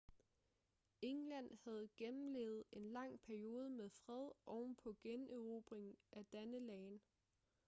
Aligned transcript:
england 1.01 1.51
havde 1.63 1.89
gennemlevet 1.97 2.63
en 2.71 2.89
lang 2.91 3.19
periode 3.21 3.69
med 3.69 3.89
fred 3.89 4.29
ovenpå 4.45 4.95
generobringen 5.03 5.95
af 6.11 6.25
danelagen 6.25 7.01